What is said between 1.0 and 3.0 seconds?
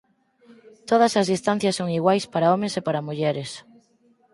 as distancias son iguais para homes e